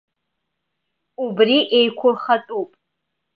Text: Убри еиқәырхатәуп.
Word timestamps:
Убри 1.25 1.57
еиқәырхатәуп. 1.77 2.69